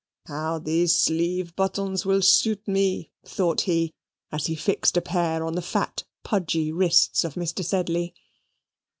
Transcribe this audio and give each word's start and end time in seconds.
"How 0.25 0.57
those 0.57 0.95
sleeve 0.95 1.55
buttons 1.55 2.07
will 2.07 2.23
suit 2.23 2.67
me!" 2.67 3.11
thought 3.23 3.61
he, 3.69 3.93
as 4.31 4.47
he 4.47 4.55
fixed 4.55 4.97
a 4.97 5.01
pair 5.01 5.43
on 5.45 5.53
the 5.53 5.61
fat 5.61 6.05
pudgy 6.23 6.71
wrists 6.71 7.23
of 7.23 7.35
Mr. 7.35 7.63
Sedley. 7.63 8.15